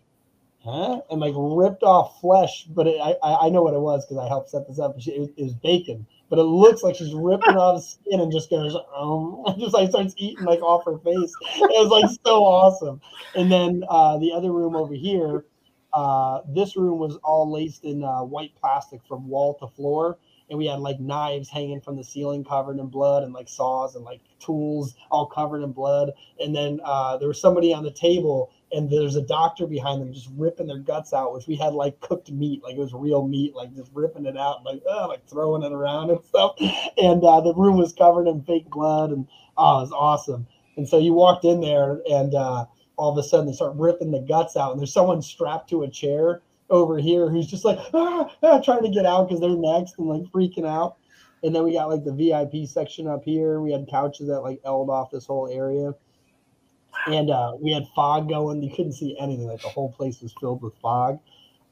huh? 0.66 1.00
And 1.10 1.20
like 1.20 1.34
ripped 1.36 1.82
off 1.82 2.20
flesh, 2.20 2.64
but 2.64 2.86
it, 2.86 3.00
I 3.00 3.16
I 3.22 3.48
know 3.50 3.62
what 3.62 3.74
it 3.74 3.80
was 3.80 4.04
because 4.04 4.18
I 4.18 4.28
helped 4.28 4.50
set 4.50 4.66
this 4.68 4.78
up. 4.78 4.96
It, 4.98 5.32
it 5.36 5.42
was 5.42 5.54
bacon, 5.54 6.06
but 6.28 6.38
it 6.38 6.42
looks 6.44 6.82
like 6.82 6.96
she's 6.96 7.14
ripping 7.14 7.56
off 7.56 7.82
skin 7.82 8.20
and 8.20 8.32
just 8.32 8.50
goes 8.50 8.76
um, 8.96 9.44
just 9.58 9.74
like 9.74 9.90
starts 9.90 10.14
eating 10.16 10.44
like 10.44 10.60
off 10.62 10.84
her 10.84 10.98
face. 10.98 11.32
It 11.54 11.70
was 11.70 11.88
like 11.88 12.10
so 12.26 12.44
awesome. 12.44 13.00
And 13.34 13.50
then 13.50 13.84
uh, 13.88 14.18
the 14.18 14.32
other 14.32 14.52
room 14.52 14.74
over 14.76 14.94
here, 14.94 15.44
uh, 15.92 16.40
this 16.48 16.76
room 16.76 16.98
was 16.98 17.16
all 17.22 17.50
laced 17.50 17.84
in 17.84 18.02
uh, 18.02 18.22
white 18.22 18.54
plastic 18.60 19.00
from 19.06 19.28
wall 19.28 19.54
to 19.60 19.68
floor. 19.68 20.18
And 20.48 20.58
we 20.58 20.66
had 20.66 20.78
like 20.78 21.00
knives 21.00 21.48
hanging 21.48 21.80
from 21.80 21.96
the 21.96 22.04
ceiling 22.04 22.44
covered 22.44 22.78
in 22.78 22.86
blood 22.86 23.24
and 23.24 23.32
like 23.32 23.48
saws 23.48 23.96
and 23.96 24.04
like 24.04 24.20
tools 24.38 24.94
all 25.10 25.26
covered 25.26 25.62
in 25.62 25.72
blood. 25.72 26.12
And 26.38 26.54
then 26.54 26.78
uh, 26.84 27.16
there 27.16 27.26
was 27.26 27.40
somebody 27.40 27.74
on 27.74 27.82
the 27.82 27.90
table 27.90 28.52
and 28.72 28.90
there's 28.90 29.16
a 29.16 29.22
doctor 29.22 29.66
behind 29.66 30.00
them 30.00 30.12
just 30.12 30.28
ripping 30.36 30.66
their 30.66 30.78
guts 30.78 31.12
out, 31.12 31.32
which 31.32 31.46
we 31.46 31.54
had 31.54 31.72
like 31.72 32.00
cooked 32.00 32.30
meat, 32.30 32.62
like 32.64 32.74
it 32.74 32.80
was 32.80 32.92
real 32.92 33.26
meat, 33.26 33.54
like 33.54 33.74
just 33.74 33.90
ripping 33.94 34.26
it 34.26 34.36
out, 34.36 34.64
like 34.64 34.82
oh, 34.88 35.06
like 35.08 35.26
throwing 35.26 35.62
it 35.62 35.72
around 35.72 36.10
and 36.10 36.24
stuff. 36.24 36.56
And 36.98 37.22
uh, 37.22 37.40
the 37.40 37.54
room 37.54 37.76
was 37.76 37.92
covered 37.92 38.26
in 38.26 38.42
fake 38.42 38.70
blood, 38.70 39.10
and 39.10 39.26
oh, 39.56 39.78
it 39.78 39.82
was 39.82 39.92
awesome. 39.92 40.46
And 40.76 40.88
so 40.88 40.98
you 40.98 41.12
walked 41.12 41.44
in 41.44 41.60
there, 41.60 42.00
and 42.10 42.34
uh, 42.34 42.64
all 42.96 43.12
of 43.12 43.18
a 43.18 43.22
sudden 43.22 43.46
they 43.46 43.52
start 43.52 43.76
ripping 43.76 44.10
the 44.10 44.20
guts 44.20 44.56
out, 44.56 44.72
and 44.72 44.80
there's 44.80 44.92
someone 44.92 45.22
strapped 45.22 45.70
to 45.70 45.82
a 45.82 45.90
chair 45.90 46.42
over 46.68 46.98
here 46.98 47.28
who's 47.28 47.46
just 47.46 47.64
like 47.64 47.78
ah, 47.94 48.28
ah, 48.42 48.60
trying 48.60 48.82
to 48.82 48.90
get 48.90 49.06
out 49.06 49.28
because 49.28 49.40
they're 49.40 49.50
next 49.50 49.98
and 49.98 50.08
like 50.08 50.22
freaking 50.32 50.66
out. 50.66 50.96
And 51.42 51.54
then 51.54 51.62
we 51.62 51.74
got 51.74 51.88
like 51.88 52.02
the 52.02 52.12
VIP 52.12 52.66
section 52.66 53.06
up 53.06 53.22
here. 53.24 53.60
We 53.60 53.70
had 53.70 53.86
couches 53.88 54.26
that 54.28 54.40
like 54.40 54.60
eld 54.64 54.90
off 54.90 55.10
this 55.12 55.26
whole 55.26 55.48
area 55.48 55.94
and 57.06 57.30
uh, 57.30 57.52
we 57.58 57.72
had 57.72 57.86
fog 57.94 58.28
going. 58.28 58.62
You 58.62 58.70
couldn't 58.70 58.92
see 58.92 59.16
anything; 59.18 59.46
like 59.46 59.62
the 59.62 59.68
whole 59.68 59.92
place 59.92 60.20
was 60.20 60.34
filled 60.40 60.62
with 60.62 60.74
fog. 60.82 61.18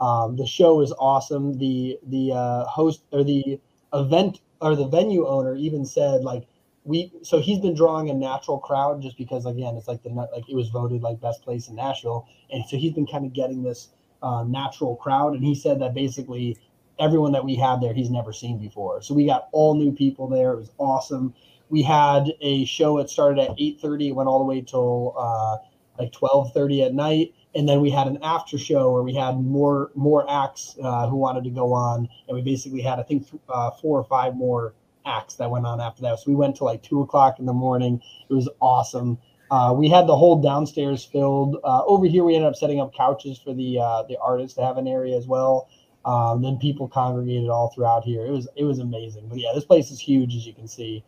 Um, 0.00 0.36
the 0.36 0.46
show 0.46 0.76
was 0.76 0.92
awesome. 0.98 1.58
The 1.58 1.98
the 2.06 2.32
uh, 2.32 2.64
host 2.66 3.02
or 3.12 3.24
the 3.24 3.60
event 3.92 4.40
or 4.60 4.76
the 4.76 4.88
venue 4.88 5.26
owner 5.26 5.54
even 5.54 5.84
said 5.84 6.22
like 6.22 6.46
we 6.84 7.12
so 7.22 7.40
he's 7.40 7.58
been 7.58 7.74
drawing 7.74 8.10
a 8.10 8.14
natural 8.14 8.58
crowd 8.58 9.02
just 9.02 9.16
because 9.16 9.46
again 9.46 9.76
it's 9.76 9.88
like 9.88 10.02
the 10.02 10.10
like 10.10 10.48
it 10.48 10.54
was 10.54 10.68
voted 10.68 11.02
like 11.02 11.20
best 11.20 11.42
place 11.42 11.68
in 11.68 11.74
Nashville, 11.74 12.26
and 12.50 12.64
so 12.66 12.76
he's 12.76 12.92
been 12.92 13.06
kind 13.06 13.24
of 13.24 13.32
getting 13.32 13.62
this 13.62 13.88
uh, 14.22 14.44
natural 14.44 14.96
crowd. 14.96 15.34
And 15.34 15.44
he 15.44 15.54
said 15.54 15.80
that 15.80 15.94
basically 15.94 16.56
everyone 16.98 17.32
that 17.32 17.44
we 17.44 17.56
had 17.56 17.80
there 17.80 17.92
he's 17.92 18.10
never 18.10 18.32
seen 18.32 18.58
before. 18.58 19.02
So 19.02 19.14
we 19.14 19.26
got 19.26 19.48
all 19.52 19.74
new 19.74 19.92
people 19.92 20.28
there. 20.28 20.52
It 20.52 20.56
was 20.56 20.70
awesome 20.78 21.34
we 21.74 21.82
had 21.82 22.32
a 22.40 22.64
show 22.66 22.98
that 22.98 23.10
started 23.10 23.40
at 23.40 23.50
8.30 23.58 24.14
went 24.14 24.28
all 24.28 24.38
the 24.38 24.44
way 24.44 24.60
till 24.60 25.12
uh, 25.18 25.56
like 25.98 26.12
12.30 26.12 26.86
at 26.86 26.94
night. 26.94 27.34
And 27.56 27.68
then 27.68 27.80
we 27.80 27.90
had 27.90 28.06
an 28.06 28.18
after 28.22 28.56
show 28.58 28.92
where 28.92 29.02
we 29.02 29.12
had 29.12 29.40
more 29.40 29.90
more 29.96 30.24
acts 30.30 30.76
uh, 30.80 31.08
who 31.08 31.16
wanted 31.16 31.42
to 31.42 31.50
go 31.50 31.72
on. 31.72 32.08
And 32.28 32.36
we 32.36 32.42
basically 32.42 32.80
had 32.80 33.00
i 33.00 33.02
think 33.02 33.26
uh, 33.48 33.72
four 33.82 33.98
or 33.98 34.04
five 34.04 34.36
more 34.36 34.74
acts 35.04 35.34
that 35.34 35.50
went 35.50 35.66
on 35.66 35.80
after 35.80 36.02
that. 36.02 36.20
So 36.20 36.26
we 36.28 36.36
went 36.36 36.54
to 36.56 36.64
like 36.64 36.80
two 36.84 37.00
o'clock 37.00 37.40
in 37.40 37.46
the 37.46 37.52
morning. 37.52 38.00
It 38.30 38.34
was 38.34 38.48
awesome. 38.60 39.18
Uh, 39.50 39.74
we 39.76 39.88
had 39.88 40.06
the 40.06 40.16
whole 40.16 40.40
downstairs 40.40 41.04
filled. 41.04 41.56
Uh, 41.64 41.82
over 41.86 42.06
here 42.06 42.22
we 42.22 42.36
ended 42.36 42.48
up 42.48 42.54
setting 42.54 42.80
up 42.80 42.94
couches 42.94 43.36
for 43.36 43.52
the 43.52 43.80
uh, 43.80 44.04
the 44.04 44.16
artists 44.22 44.54
to 44.58 44.64
have 44.64 44.78
an 44.78 44.86
area 44.86 45.16
as 45.16 45.26
well. 45.26 45.68
Um, 46.04 46.40
then 46.42 46.56
people 46.58 46.86
congregated 46.86 47.48
all 47.48 47.72
throughout 47.74 48.04
here. 48.04 48.24
It 48.24 48.30
was 48.30 48.46
it 48.54 48.62
was 48.62 48.78
amazing. 48.78 49.28
But 49.28 49.38
yeah 49.38 49.50
this 49.52 49.64
place 49.64 49.90
is 49.90 49.98
huge 49.98 50.36
as 50.36 50.46
you 50.46 50.54
can 50.54 50.68
see 50.68 51.02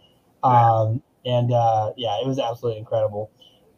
um, 0.47 1.03
and 1.25 1.53
uh, 1.53 1.93
yeah, 1.97 2.21
it 2.21 2.27
was 2.27 2.39
absolutely 2.39 2.79
incredible. 2.79 3.31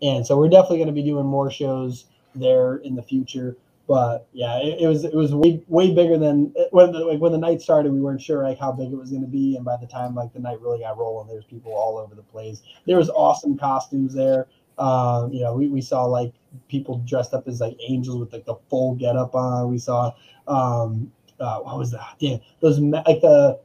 And 0.02 0.26
so 0.26 0.36
we're 0.36 0.48
definitely 0.48 0.78
going 0.78 0.88
to 0.88 0.92
be 0.92 1.02
doing 1.02 1.26
more 1.26 1.50
shows 1.50 2.06
there 2.34 2.76
in 2.76 2.94
the 2.94 3.02
future. 3.02 3.56
But 3.88 4.28
yeah, 4.32 4.58
it, 4.58 4.82
it 4.82 4.86
was 4.86 5.04
it 5.04 5.14
was 5.14 5.34
way 5.34 5.62
way 5.66 5.94
bigger 5.94 6.18
than 6.18 6.54
when 6.72 6.92
the, 6.92 6.98
like 6.98 7.20
when 7.20 7.32
the 7.32 7.38
night 7.38 7.62
started. 7.62 7.90
We 7.90 8.02
weren't 8.02 8.20
sure 8.20 8.42
like 8.42 8.58
how 8.58 8.70
big 8.70 8.92
it 8.92 8.96
was 8.96 9.10
going 9.10 9.22
to 9.22 9.28
be, 9.28 9.56
and 9.56 9.64
by 9.64 9.78
the 9.80 9.86
time 9.86 10.14
like 10.14 10.34
the 10.34 10.40
night 10.40 10.60
really 10.60 10.80
got 10.80 10.98
rolling, 10.98 11.26
there's 11.26 11.46
people 11.46 11.72
all 11.72 11.96
over 11.96 12.14
the 12.14 12.22
place. 12.22 12.60
There 12.86 12.98
was 12.98 13.08
awesome 13.08 13.56
costumes 13.56 14.12
there. 14.12 14.46
Um, 14.76 15.32
you 15.32 15.40
know, 15.40 15.54
we, 15.54 15.68
we 15.68 15.80
saw 15.80 16.04
like 16.04 16.34
people 16.68 16.98
dressed 16.98 17.32
up 17.32 17.48
as 17.48 17.62
like 17.62 17.76
angels 17.80 18.20
with 18.20 18.30
like 18.30 18.44
the 18.44 18.56
full 18.68 18.94
get 18.94 19.16
up 19.16 19.34
on. 19.34 19.70
We 19.70 19.78
saw 19.78 20.12
um, 20.46 21.10
uh, 21.40 21.60
what 21.60 21.78
was 21.78 21.90
that? 21.92 22.16
Damn, 22.20 22.40
those 22.60 22.78
like 22.78 23.22
the 23.22 23.58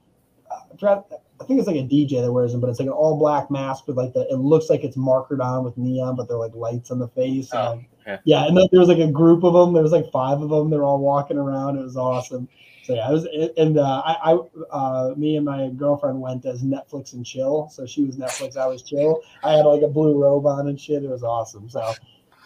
uh, 0.50 0.60
I 1.44 1.48
think 1.48 1.60
it's 1.60 1.68
like 1.68 1.76
a 1.76 1.80
DJ 1.80 2.22
that 2.22 2.32
wears 2.32 2.52
them, 2.52 2.62
but 2.62 2.70
it's 2.70 2.80
like 2.80 2.88
an 2.88 2.94
all 2.94 3.18
black 3.18 3.52
mask 3.52 3.88
with 3.88 3.98
like 3.98 4.14
the 4.14 4.22
it 4.30 4.38
looks 4.38 4.70
like 4.70 4.84
it's 4.84 4.96
markered 4.96 5.44
on 5.44 5.64
with 5.64 5.78
neon, 5.78 6.16
but 6.16 6.28
they're 6.28 6.38
like 6.38 6.56
lights 6.56 6.92
on 6.92 7.00
the 7.00 7.10
face. 7.10 7.50
Oh, 7.54 7.74
and, 7.74 7.86
yeah. 8.06 8.18
yeah, 8.24 8.48
and 8.48 8.58
then 8.58 8.68
there 8.72 8.80
was 8.80 8.90
like 8.90 9.00
a 9.00 9.12
group 9.12 9.44
of 9.44 9.54
them. 9.54 9.74
There 9.74 9.84
was 9.84 9.92
like 9.92 10.10
five 10.12 10.42
of 10.42 10.50
them. 10.50 10.70
They're 10.70 10.84
all 10.84 11.00
walking 11.00 11.38
around. 11.38 11.78
It 11.78 11.84
was 11.84 11.98
awesome. 11.98 12.48
So 12.84 12.96
yeah, 12.96 13.08
I 13.08 13.12
was, 13.12 13.26
and 13.58 13.78
uh, 13.78 14.02
I, 14.06 14.34
I 14.34 14.38
uh, 14.72 15.14
me 15.16 15.38
and 15.38 15.46
my 15.46 15.70
girlfriend 15.70 16.20
went 16.20 16.46
as 16.46 16.64
Netflix 16.64 17.14
and 17.14 17.26
chill. 17.26 17.70
So 17.70 17.86
she 17.86 18.04
was 18.04 18.18
Netflix, 18.18 18.58
I 18.58 18.68
was 18.68 18.84
chill. 18.84 19.22
I 19.42 19.54
had 19.54 19.66
like 19.66 19.84
a 19.84 19.88
blue 19.88 20.22
robe 20.22 20.46
on 20.46 20.68
and 20.68 20.80
shit. 20.80 21.04
It 21.04 21.10
was 21.10 21.24
awesome. 21.24 21.70
So 21.70 21.94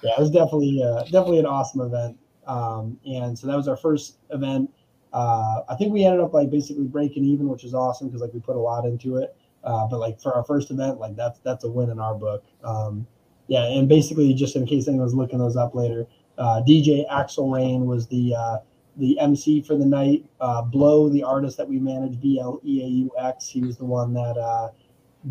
yeah, 0.04 0.12
it 0.12 0.20
was 0.20 0.30
definitely, 0.30 0.84
uh, 0.84 1.04
definitely 1.04 1.40
an 1.40 1.48
awesome 1.48 1.82
event. 1.82 2.18
Um, 2.46 3.00
and 3.06 3.38
so 3.38 3.48
that 3.48 3.58
was 3.58 3.68
our 3.68 3.78
first 3.78 4.20
event. 4.30 4.72
Uh, 5.14 5.62
I 5.70 5.76
think 5.76 5.94
we 5.94 6.06
ended 6.06 6.22
up 6.22 6.34
like 6.34 6.50
basically 6.50 6.86
breaking 6.86 7.24
even, 7.26 7.48
which 7.48 7.64
is 7.64 7.74
awesome 7.74 8.08
because 8.08 8.22
like 8.22 8.34
we 8.34 8.40
put 8.40 8.56
a 8.56 8.60
lot 8.60 8.86
into 8.86 9.18
it. 9.18 9.36
Uh, 9.64 9.88
but 9.88 10.00
like 10.00 10.20
for 10.22 10.34
our 10.34 10.44
first 10.44 10.72
event, 10.72 11.00
like 11.00 11.16
that's 11.16 11.40
that's 11.40 11.64
a 11.64 11.70
win 11.70 11.90
in 11.90 12.00
our 12.00 12.16
book. 12.16 12.44
Um, 12.64 13.08
yeah, 13.48 13.66
and 13.66 13.88
basically 13.88 14.34
just 14.34 14.56
in 14.56 14.66
case 14.66 14.88
anyone's 14.88 15.14
looking 15.14 15.40
those 15.40 15.56
up 15.56 15.74
later, 15.76 16.06
uh, 16.38 16.62
DJ 16.68 17.06
Axel 17.10 17.50
Rain 17.52 17.86
was 17.86 18.08
the 18.08 18.36
uh, 18.36 18.58
the 18.98 19.20
MC 19.20 19.62
for 19.62 19.76
the 19.76 19.86
night. 19.86 20.26
Uh, 20.40 20.62
Bleaux, 20.62 21.10
the 21.10 21.24
artist 21.24 21.58
that 21.58 21.68
we 21.68 21.80
managed, 21.80 22.22
B 22.22 22.40
L 22.40 22.60
E 22.64 22.84
A 22.84 22.88
U 22.88 23.12
X, 23.20 23.48
he 23.48 23.62
was 23.62 23.78
the 23.78 23.86
one 23.86 24.14
that 24.14 24.38
uh, 24.38 24.70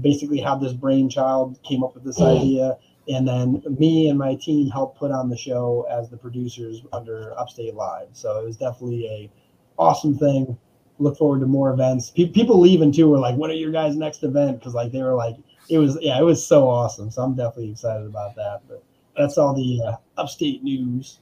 basically 0.01 0.41
had 0.41 0.61
this 0.61 0.73
brainchild, 0.73 1.59
came 1.63 1.83
up 1.83 1.95
with 1.95 2.05
this 2.05 2.21
idea, 2.21 2.77
and 3.09 3.27
then 3.27 3.63
me 3.79 4.09
and 4.09 4.19
my 4.19 4.35
team 4.35 4.69
helped 4.69 4.99
put 4.99 5.11
on 5.11 5.29
the 5.29 5.37
show 5.37 5.87
as 5.91 6.09
the 6.11 6.17
producers 6.17 6.83
under 6.93 7.39
Upstate 7.39 7.75
Live. 7.75 8.09
So 8.13 8.41
it 8.41 8.45
was 8.45 8.57
definitely 8.57 9.07
a 9.07 9.31
awesome 9.79 10.17
thing. 10.19 10.57
Look 10.99 11.19
forward 11.19 11.41
to 11.41 11.47
more 11.47 11.73
events. 11.73 12.11
Pe- 12.11 12.29
people 12.29 12.59
leaving 12.59 12.91
too 12.93 13.09
were 13.09 13.19
like, 13.19 13.37
"What 13.37 13.51
are 13.51 13.55
your 13.55 13.71
guys' 13.73 13.97
next 13.97 14.23
event?" 14.23 14.59
Because 14.59 14.75
like 14.75 14.93
they 14.93 15.03
were 15.03 15.15
like, 15.15 15.37
it 15.69 15.79
was 15.79 15.99
yeah, 16.01 16.19
it 16.19 16.23
was 16.25 16.45
so 16.47 16.69
awesome. 16.69 17.11
So 17.11 17.23
I'm 17.23 17.35
definitely 17.35 17.71
excited 17.73 18.07
about 18.07 18.35
that. 18.37 18.61
But 18.69 18.83
that's 19.17 19.37
all 19.37 19.55
the 19.55 19.83
uh, 19.87 19.97
upstate 20.17 20.63
news. 20.63 21.21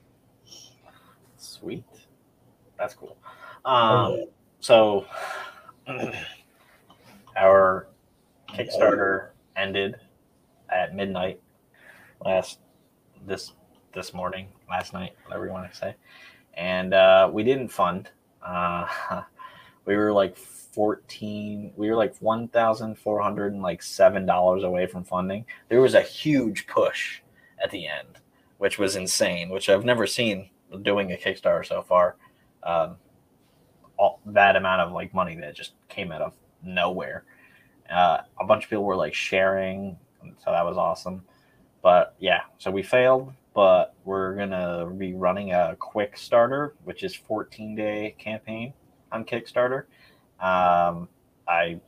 Sweet. 1.37 1.85
That's 2.79 2.95
cool. 2.95 3.17
Oh, 3.65 3.71
Um, 3.73 4.13
yeah. 4.13 4.25
so 4.61 5.07
our 7.37 7.89
Kickstarter 8.49 9.29
ended 9.57 9.97
at 10.71 10.95
midnight 10.95 11.41
last 12.25 12.59
this 13.27 13.53
this 13.93 14.13
morning, 14.15 14.49
last 14.69 14.93
night, 14.93 15.13
whatever 15.25 15.47
you 15.47 15.53
want 15.53 15.71
to 15.71 15.77
say, 15.77 15.95
and 16.55 16.95
uh, 16.95 17.29
we 17.33 17.43
didn't 17.43 17.69
fund. 17.69 18.11
Uh, 18.45 18.87
we 19.87 19.97
were 19.97 20.13
like 20.13 20.37
fourteen. 20.37 21.73
We 21.77 21.89
were 21.91 21.97
like 21.97 22.17
one 22.19 22.49
thousand 22.49 22.97
four 22.99 23.21
hundred 23.21 23.53
and 23.53 23.63
like 23.63 23.83
seven 23.83 24.27
dollars 24.27 24.65
away 24.65 24.87
from 24.87 25.05
funding. 25.05 25.45
There 25.69 25.81
was 25.81 25.95
a 25.95 26.03
huge 26.03 26.67
push 26.67 27.21
at 27.63 27.71
the 27.71 27.87
end, 27.87 28.19
which 28.59 28.79
was 28.79 28.97
insane. 28.97 29.49
Which 29.51 29.69
I've 29.69 29.85
never 29.85 30.07
seen 30.07 30.51
doing 30.83 31.13
a 31.13 31.17
Kickstarter 31.17 31.65
so 31.65 31.83
far. 31.83 32.17
Um, 32.63 32.97
all 33.97 34.21
that 34.27 34.57
amount 34.57 34.81
of 34.81 34.93
like 34.93 35.15
money 35.15 35.37
that 35.37 35.55
just 35.55 35.73
came 35.89 36.11
out 36.11 36.23
of 36.23 36.35
nowhere. 36.63 37.25
Uh, 37.91 38.19
a 38.41 38.47
bunch 38.47 38.65
of 38.65 38.71
people 38.71 38.85
were 38.85 38.97
like 38.97 39.15
sharing, 39.15 39.97
so 40.23 40.51
that 40.51 40.65
was 40.65 40.77
awesome. 40.77 41.23
But 41.83 42.15
yeah, 42.19 42.43
so 42.59 42.71
we 42.71 42.83
failed, 42.83 43.33
but 43.55 43.95
we're 44.05 44.35
gonna 44.35 44.91
be 44.99 45.15
running 45.15 45.53
a 45.53 45.77
Quickstarter, 45.81 46.73
which 46.83 47.05
is 47.05 47.15
14 47.15 47.75
day 47.75 48.15
campaign 48.19 48.75
on 49.13 49.25
Kickstarter. 49.25 49.85
Um, 50.41 51.09
I 51.49 51.81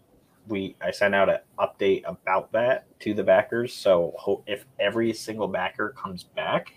we 0.48 0.76
I 0.80 0.92
sent 0.92 1.14
out 1.14 1.28
an 1.28 1.38
update 1.58 2.04
about 2.06 2.52
that 2.52 2.86
to 3.00 3.14
the 3.14 3.24
backers. 3.24 3.74
So 3.74 4.14
ho- 4.16 4.44
if 4.46 4.64
every 4.78 5.12
single 5.12 5.48
backer 5.48 5.90
comes 5.90 6.22
back, 6.22 6.72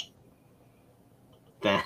then 1.61 1.81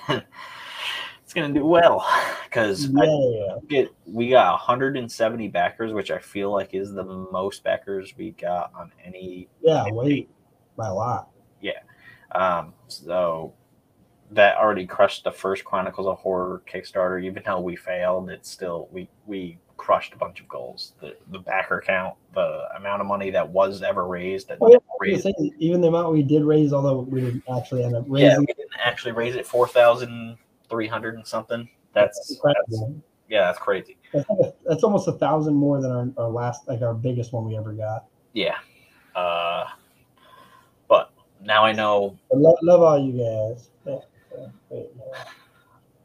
it's 1.22 1.34
gonna 1.34 1.52
do 1.52 1.66
well 1.66 2.06
because 2.44 2.88
Yeah, 2.88 3.56
get 3.68 3.88
we 4.06 4.30
got 4.30 4.52
170 4.52 5.48
backers, 5.48 5.92
which 5.92 6.10
I 6.10 6.18
feel 6.18 6.50
like 6.50 6.72
is 6.72 6.92
the 6.92 7.04
most 7.04 7.62
backers 7.64 8.14
we 8.16 8.30
got 8.30 8.72
on 8.74 8.92
any. 9.04 9.48
Yeah, 9.60 9.84
wait, 9.90 10.30
by 10.76 10.88
a 10.88 10.94
lot. 10.94 11.28
Um, 12.34 12.74
so 12.88 13.54
that 14.30 14.56
already 14.56 14.86
crushed 14.86 15.24
the 15.24 15.30
first 15.30 15.64
Chronicles 15.64 16.06
of 16.06 16.18
Horror 16.18 16.62
Kickstarter. 16.70 17.22
Even 17.22 17.42
though 17.44 17.60
we 17.60 17.76
failed, 17.76 18.30
it's 18.30 18.50
still 18.50 18.88
we 18.90 19.08
we 19.26 19.58
crushed 19.76 20.14
a 20.14 20.16
bunch 20.16 20.40
of 20.40 20.48
goals. 20.48 20.94
The 21.00 21.16
the 21.30 21.38
backer 21.38 21.82
count, 21.84 22.14
the 22.34 22.68
amount 22.76 23.00
of 23.00 23.06
money 23.06 23.30
that 23.30 23.48
was 23.48 23.82
ever 23.82 24.06
raised, 24.06 24.48
that 24.48 24.58
Oh, 24.60 24.70
yeah, 24.70 24.78
raised. 25.00 25.24
Say, 25.24 25.34
even 25.58 25.80
the 25.80 25.88
amount 25.88 26.12
we 26.12 26.22
did 26.22 26.42
raise, 26.44 26.72
although 26.72 27.00
we 27.00 27.20
didn't 27.20 27.44
actually 27.54 27.84
end 27.84 27.94
up 27.94 28.04
Yeah, 28.08 28.28
raising, 28.28 28.40
we 28.40 28.46
didn't 28.46 28.70
actually 28.82 29.12
raise 29.12 29.34
it 29.36 29.46
four 29.46 29.68
thousand 29.68 30.38
three 30.68 30.88
hundred 30.88 31.14
and 31.16 31.26
something. 31.26 31.68
That's, 31.92 32.18
that's 32.18 32.30
incredible. 32.32 33.00
yeah, 33.28 33.42
that's 33.42 33.58
crazy. 33.58 33.96
That's, 34.12 34.26
that's 34.64 34.82
almost 34.82 35.06
a 35.06 35.12
thousand 35.12 35.54
more 35.54 35.80
than 35.80 35.92
our, 35.92 36.24
our 36.24 36.30
last, 36.30 36.66
like 36.66 36.82
our 36.82 36.94
biggest 36.94 37.32
one 37.32 37.44
we 37.44 37.56
ever 37.56 37.72
got. 37.72 38.06
Yeah. 38.32 38.56
Uh, 39.14 39.66
now 41.44 41.64
I 41.64 41.72
know 41.72 42.18
I 42.32 42.36
love, 42.36 42.56
love 42.62 42.82
all 42.82 42.98
you 42.98 43.12
guys. 43.12 43.70
Yeah, 43.86 43.98
yeah, 44.36 44.46
wait, 44.70 44.90
yeah. 44.96 45.24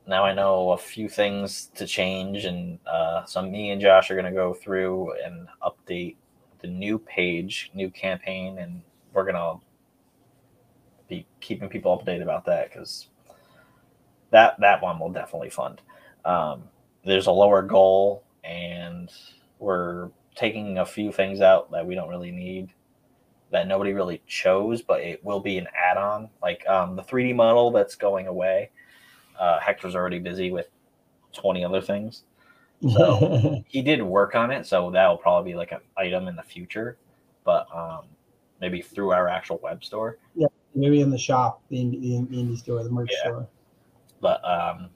now 0.08 0.24
I 0.24 0.34
know 0.34 0.72
a 0.72 0.77
few 0.77 1.10
things 1.10 1.72
to 1.75 1.86
change, 1.86 2.46
and 2.46 2.79
uh, 2.86 3.25
so 3.25 3.41
me 3.41 3.72
and 3.72 3.81
Josh 3.81 4.12
are 4.12 4.15
gonna 4.15 4.31
go 4.31 4.53
through 4.53 5.13
and 5.24 5.48
update 5.63 6.15
the 6.60 6.67
new 6.67 7.00
page, 7.00 7.72
new 7.74 7.89
campaign, 7.89 8.58
and 8.60 8.81
we're 9.13 9.25
gonna 9.25 9.60
be 11.08 11.25
keeping 11.39 11.69
people 11.69 11.98
updated 11.98 12.22
about 12.22 12.46
that 12.46 12.69
because 12.69 13.08
that 14.31 14.60
that 14.60 14.81
one 14.81 15.00
will 15.00 15.12
definitely 15.12 15.50
fund. 15.50 15.81
Um, 16.25 16.63
there's 17.05 17.27
a 17.27 17.31
lower 17.31 17.62
goal, 17.62 18.24
and 18.43 19.12
we're 19.58 20.10
taking 20.36 20.77
a 20.77 20.86
few 20.86 21.12
things 21.12 21.41
out 21.41 21.72
that 21.72 21.86
we 21.86 21.96
don't 21.96 22.10
really 22.10 22.31
need 22.31 22.69
that 23.51 23.68
nobody 23.68 23.94
really 23.94 24.22
chose, 24.27 24.82
but 24.82 25.01
it 25.01 25.24
will 25.24 25.39
be 25.39 25.58
an 25.58 25.68
add-on. 25.75 26.29
Like 26.41 26.68
um, 26.68 26.96
the 26.96 27.01
3D 27.03 27.36
model 27.36 27.72
that's 27.72 27.96
going 27.96 28.27
away. 28.27 28.70
Uh, 29.39 29.60
Hector's 29.60 29.96
already 29.96 30.20
busy 30.20 30.51
with 30.51 30.68
20 31.34 31.63
other 31.65 31.82
things. 31.82 32.24
So- 32.94 33.63
He 33.68 33.82
did 33.82 34.01
work 34.01 34.36
on 34.36 34.51
it, 34.51 34.65
so 34.65 34.89
that'll 34.91 35.18
probably 35.18 35.51
be 35.51 35.58
like 35.58 35.72
an 35.72 35.79
item 35.98 36.27
in 36.27 36.36
the 36.36 36.44
future, 36.44 36.98
but 37.44 37.68
um, 37.75 38.06
maybe 38.62 38.82
through 38.82 39.12
our 39.12 39.27
actual 39.27 39.60
web 39.63 39.84
store. 39.84 40.18
Yeah, 40.36 40.48
maybe 40.75 41.01
in 41.01 41.10
the 41.10 41.18
shop, 41.18 41.62
the 41.70 41.77
indie, 41.77 42.29
the 42.29 42.36
indie 42.38 42.58
store, 42.58 42.84
the 42.84 42.89
merch 42.89 43.12
Yeah. 43.13 43.29
store. 43.29 43.48
But 44.22 44.44
um, 44.44 44.89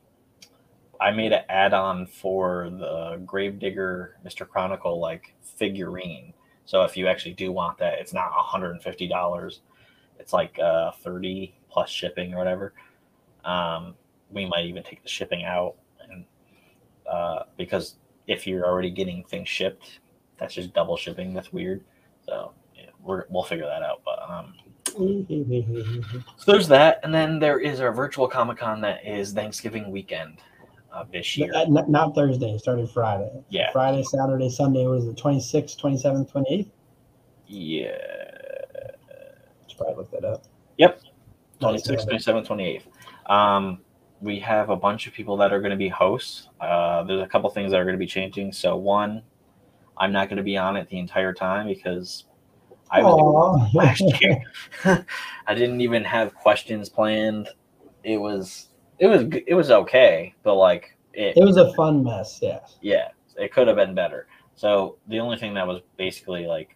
I 1.00 1.12
made 1.12 1.32
an 1.34 1.44
add-on 1.50 2.06
for 2.08 2.70
the 2.70 3.22
Gravedigger 3.26 4.18
Mr. 4.26 4.48
Chronicle 4.48 5.00
like 5.00 5.34
figurine. 5.42 6.34
So 6.65 6.84
if 6.84 6.96
you 6.96 7.08
actually 7.08 7.34
do 7.34 7.51
want 7.51 7.77
that, 7.79 8.00
it's 8.00 8.13
not 8.13 8.32
$150. 8.32 9.60
It's 10.20 10.34
like 10.34 10.58
uh, 10.60 10.91
30 10.91 11.55
plus 11.70 11.89
shipping 11.89 12.34
or 12.34 12.38
whatever. 12.38 12.74
Um, 13.43 13.96
we 14.29 14.46
might 14.46 14.65
even 14.65 14.84
take 14.84 15.03
the 15.03 15.10
shipping 15.10 15.43
out, 15.43 15.75
and 16.10 16.25
uh, 17.12 17.43
because 17.58 17.96
if 18.27 18.48
you're 18.48 18.65
already 18.65 18.89
getting 18.89 19.24
things 19.25 19.50
shipped, 19.50 20.00
that's 20.38 20.53
just 20.53 20.74
double 20.74 20.96
shipping. 20.96 21.34
That's 21.34 21.51
weird. 21.51 21.84
So 22.25 22.53
yeah, 22.75 22.89
we're, 23.01 23.25
we'll 23.29 23.43
figure 23.43 23.65
that 23.65 23.84
out. 23.84 24.01
But 24.05 24.20
um, 24.29 24.53
so 26.38 26.51
there's 26.51 26.67
that, 26.70 27.00
and 27.03 27.13
then 27.13 27.39
there 27.39 27.60
is 27.60 27.82
our 27.82 27.91
virtual 27.91 28.27
Comic 28.27 28.58
Con 28.58 28.79
that 28.82 29.05
is 29.05 29.34
Thanksgiving 29.34 29.91
weekend 29.91 30.39
uh, 30.94 31.04
this 31.12 31.38
year. 31.38 31.52
Not, 31.68 31.90
not 31.90 32.16
Thursday, 32.16 32.58
started 32.58 32.90
Friday. 32.90 33.32
Yeah. 33.50 33.72
Friday, 33.72 34.04
Saturday, 34.04 34.50
Sunday 34.50 34.86
was 34.86 35.06
the 35.06 35.14
26th, 35.14 35.80
27th, 35.80 36.32
28th. 36.32 36.70
Yeah, 37.46 37.98
Should 39.68 39.78
probably 39.78 39.96
look 39.96 40.12
that 40.12 40.24
up. 40.26 40.44
26, 41.64 42.06
27, 42.06 42.44
28. 42.44 42.84
Um, 43.28 43.80
we 44.22 44.40
have 44.40 44.70
a 44.70 44.76
bunch 44.76 45.08
of 45.08 45.14
people 45.14 45.38
that 45.38 45.54
are 45.54 45.60
going 45.60 45.72
to 45.72 45.78
be 45.78 45.90
hosts. 45.90 46.50
Uh, 46.60 47.04
there's 47.04 47.22
a 47.22 47.28
couple 47.28 47.50
things 47.50 47.72
that 47.72 47.80
are 47.80 47.84
going 47.84 47.96
to 47.96 48.00
be 48.00 48.08
changing. 48.08 48.52
So 48.52 48.76
one, 48.76 49.24
I'm 49.98 50.12
not 50.12 50.30
going 50.30 50.38
to 50.38 50.44
be 50.44 50.58
on 50.58 50.76
it 50.78 50.90
the 50.90 50.98
entire 50.98 51.34
time 51.34 51.68
because 51.68 52.26
I 52.90 53.02
was 53.02 53.74
last 53.74 54.04
year. 54.22 54.42
I 55.48 55.54
didn't 55.54 55.82
even 55.82 56.04
have 56.04 56.34
questions 56.36 56.90
planned. 56.90 57.50
It 58.04 58.18
was 58.18 58.70
it 59.00 59.08
was 59.08 59.24
it 59.48 59.54
was 59.54 59.72
okay, 59.72 60.34
but 60.44 60.56
like 60.56 60.98
it, 61.14 61.38
It 61.38 61.44
was 61.44 61.58
a 61.58 61.74
fun 61.74 62.04
mess, 62.04 62.40
Yeah, 62.42 62.60
yeah, 62.82 63.10
it 63.38 63.52
could 63.54 63.68
have 63.68 63.78
been 63.78 63.94
better. 63.94 64.28
So 64.56 64.98
the 65.08 65.20
only 65.20 65.38
thing 65.38 65.54
that 65.56 65.68
was 65.68 65.82
basically 65.98 66.46
like 66.46 66.76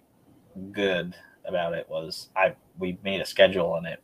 good 0.71 1.15
about 1.45 1.73
it 1.73 1.87
was 1.89 2.29
I 2.35 2.55
we 2.77 2.97
made 3.03 3.21
a 3.21 3.25
schedule 3.25 3.75
and 3.75 3.87
it 3.87 4.01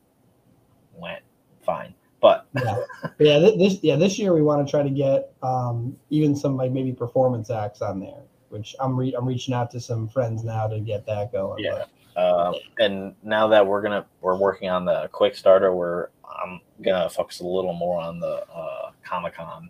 went 0.96 1.22
fine. 1.65 1.93
But 2.22 2.48
Yeah, 2.55 2.79
yeah. 3.20 3.39
This 3.39 3.79
yeah 3.84 3.96
this 3.96 4.17
year 4.17 4.34
we 4.34 4.41
want 4.41 4.65
to 4.65 4.70
try 4.70 4.84
to 4.84 4.89
get 4.89 5.34
um, 5.43 5.98
even 6.10 6.36
some 6.36 6.55
like 6.55 6.72
maybe 6.72 6.93
performance 6.93 7.50
acts 7.50 7.82
on 7.82 8.00
there, 8.00 8.24
which 8.50 8.75
I'm 8.79 8.98
re- 8.98 9.13
I'm 9.17 9.27
reaching 9.27 9.53
out 9.53 9.72
to 9.72 9.79
some 9.79 10.08
friends 10.08 10.43
now 10.43 10.67
to 10.67 10.79
get 10.79 11.05
that 11.08 11.32
going. 11.32 11.63
Yeah. 11.63 11.86
Um, 12.15 12.55
and 12.79 13.15
now 13.24 13.48
that 13.48 13.65
we're 13.65 13.82
gonna 13.82 14.05
we're 14.22 14.38
working 14.38 14.70
on 14.70 14.86
the 14.86 15.10
Quickstarter, 15.13 15.75
we're 15.75 16.10
I'm 16.24 16.62
gonna 16.82 17.10
focus 17.10 17.39
a 17.39 17.48
little 17.48 17.74
more 17.74 18.00
on 18.01 18.20
the 18.20 18.46
uh, 18.53 18.91
Comic 19.03 19.36
Con 19.36 19.70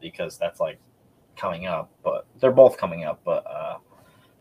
because 0.00 0.38
that's 0.38 0.60
like 0.60 0.78
coming 1.36 1.66
up. 1.66 1.90
But 2.02 2.26
they're 2.40 2.52
both 2.52 2.76
coming 2.76 3.04
up. 3.04 3.20
But 3.24 3.44
uh, 3.46 3.78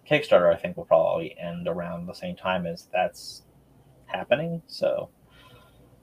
Kickstarter, 0.09 0.53
I 0.53 0.57
think, 0.57 0.77
will 0.77 0.85
probably 0.85 1.35
end 1.39 1.67
around 1.67 2.05
the 2.05 2.13
same 2.13 2.35
time 2.35 2.65
as 2.65 2.87
that's 2.93 3.43
happening. 4.05 4.61
So 4.67 5.09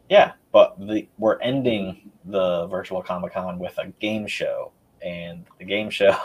yeah, 0.09 0.33
but 0.53 0.79
the, 0.79 1.09
we're 1.19 1.41
ending 1.41 2.11
the 2.25 2.67
virtual 2.67 3.03
Comic 3.03 3.33
Con 3.33 3.59
with 3.59 3.79
a 3.79 3.89
game 4.01 4.27
show, 4.27 4.73
and 5.03 5.45
the 5.59 5.65
game 5.65 5.91
show 5.91 6.17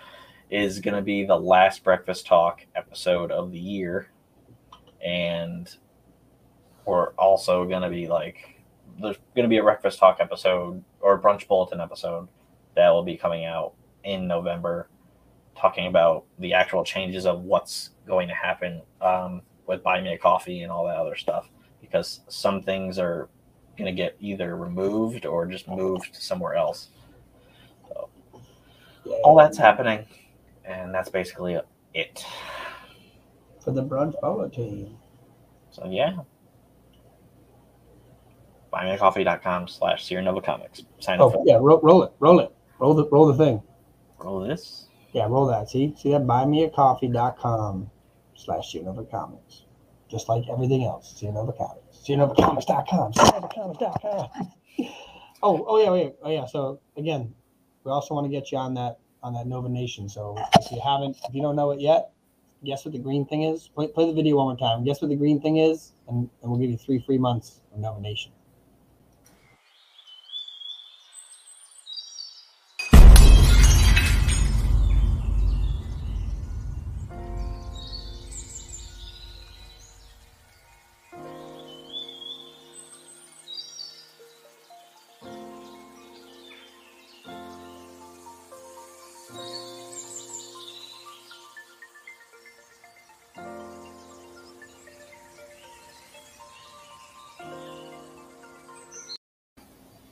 is 0.50 0.80
to 0.94 1.02
be 1.02 1.24
the 1.24 1.38
last 1.38 1.84
Breakfast 1.84 2.26
Talk 2.26 2.64
episode 2.74 3.30
of 3.30 3.52
the 3.52 3.58
year, 3.58 4.08
and 5.04 5.76
we're 6.84 7.10
also 7.14 7.64
to 7.82 7.90
be 7.90 8.06
like 8.06 8.56
there's 9.00 9.16
to 9.44 9.48
be 9.48 9.58
a 9.58 9.62
Breakfast 9.62 9.98
Talk 9.98 10.18
episode 10.20 10.82
or 11.00 11.20
Brunch 11.20 11.46
Bulletin 11.48 11.80
episode 11.80 12.28
that 12.74 12.90
will 12.90 13.02
be 13.02 13.16
coming 13.16 13.44
out 13.44 13.74
in 14.04 14.26
November, 14.26 14.88
talking 15.56 15.86
about 15.86 16.24
the 16.38 16.54
actual 16.54 16.84
changes 16.84 17.26
of 17.26 17.42
what's 17.42 17.90
going 18.06 18.28
to 18.28 18.34
happen 18.34 18.80
um, 19.00 19.42
with 19.66 19.82
Buy 19.82 20.00
Me 20.00 20.14
a 20.14 20.18
Coffee 20.18 20.62
and 20.62 20.70
all 20.72 20.86
that 20.86 20.96
other 20.96 21.16
stuff 21.16 21.50
because 21.80 22.20
some 22.28 22.62
things 22.62 22.98
are 22.98 23.28
going 23.76 23.86
to 23.86 23.96
get 23.96 24.16
either 24.20 24.56
removed 24.56 25.26
or 25.26 25.46
just 25.46 25.68
moved 25.68 26.16
somewhere 26.16 26.54
else. 26.54 26.88
So 27.88 28.08
all 29.22 29.36
that's 29.36 29.58
happening, 29.58 30.06
and 30.64 30.94
that's 30.94 31.08
basically 31.08 31.58
it. 31.94 32.24
For 33.66 33.72
the 33.72 33.82
brunch 33.82 34.54
team. 34.54 34.96
So 35.72 35.88
yeah. 35.90 36.18
Buymeacoffee.com 38.72 39.66
slash 39.66 40.04
Sierra 40.04 40.22
Nova 40.22 40.40
Comics. 40.40 40.84
Sign 41.00 41.20
up. 41.20 41.32
Oh 41.34 41.42
yeah, 41.44 41.58
roll, 41.60 41.80
roll 41.82 42.04
it, 42.04 42.12
roll 42.20 42.38
it, 42.38 42.54
roll 42.78 42.94
the 42.94 43.08
roll 43.08 43.26
the 43.26 43.34
thing. 43.34 43.60
Roll 44.20 44.38
this. 44.38 44.86
Yeah, 45.12 45.26
roll 45.26 45.46
that. 45.46 45.68
See, 45.68 45.96
see 45.98 46.12
that 46.12 46.28
buymeacoffee.com 46.28 47.90
slash 48.36 48.70
Sierra 48.70 48.86
Nova 48.86 49.04
Comics. 49.04 49.64
Just 50.08 50.28
like 50.28 50.44
everything 50.48 50.84
else, 50.84 51.18
Sierra 51.18 51.34
Nova 51.34 51.52
Comics. 51.52 51.98
SierraNovaComics.com. 52.06 53.14
SierraNovaComics.com. 53.14 54.28
oh, 55.42 55.66
oh 55.68 55.78
yeah, 55.82 55.88
oh, 55.88 55.92
wait, 55.92 56.14
oh 56.22 56.30
yeah. 56.30 56.46
So 56.46 56.78
again, 56.96 57.34
we 57.82 57.90
also 57.90 58.14
want 58.14 58.26
to 58.26 58.30
get 58.30 58.52
you 58.52 58.58
on 58.58 58.74
that 58.74 59.00
on 59.24 59.34
that 59.34 59.48
Nova 59.48 59.68
Nation. 59.68 60.08
So 60.08 60.36
if 60.54 60.70
you 60.70 60.80
haven't, 60.80 61.16
if 61.28 61.34
you 61.34 61.42
don't 61.42 61.56
know 61.56 61.72
it 61.72 61.80
yet, 61.80 62.12
guess 62.64 62.84
what 62.84 62.92
the 62.92 62.98
green 62.98 63.26
thing 63.26 63.42
is. 63.42 63.68
Play, 63.68 63.88
play 63.88 64.06
the 64.06 64.12
video 64.12 64.36
one 64.36 64.46
more 64.46 64.56
time. 64.56 64.84
Guess 64.84 65.00
what 65.00 65.08
the 65.08 65.16
green 65.16 65.40
thing 65.40 65.58
is, 65.58 65.92
and, 66.08 66.28
and 66.42 66.50
we'll 66.50 66.60
give 66.60 66.70
you 66.70 66.76
three 66.76 67.00
free 67.00 67.18
months 67.18 67.60
of 67.72 67.80
Nova 67.80 68.00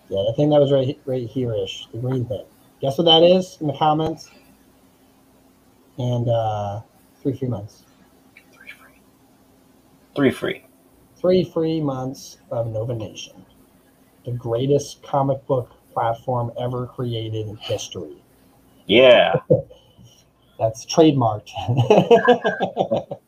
Yeah, 0.08 0.18
I 0.30 0.32
think 0.36 0.50
that 0.50 0.60
was 0.60 0.72
right 0.72 0.98
right 1.06 1.28
here-ish, 1.28 1.88
the 1.92 1.98
green 1.98 2.26
thing. 2.26 2.44
Guess 2.80 2.98
what 2.98 3.04
that 3.04 3.22
is 3.22 3.58
in 3.60 3.66
the 3.66 3.76
comments? 3.76 4.30
And 5.98 6.28
uh 6.28 6.80
three 7.22 7.36
free 7.36 7.48
months. 7.48 7.84
Three 8.52 8.70
free. 8.70 9.00
Three 10.14 10.30
free. 10.30 10.64
Three 11.16 11.44
free 11.44 11.80
months 11.80 12.38
of 12.50 12.66
Nova 12.66 12.94
Nation. 12.94 13.44
The 14.24 14.32
greatest 14.32 15.02
comic 15.02 15.46
book 15.46 15.70
platform 15.92 16.52
ever 16.60 16.86
created 16.86 17.46
in 17.46 17.56
history. 17.56 18.22
Yeah. 18.86 19.34
That's 20.58 20.84
trademarked. 20.86 21.50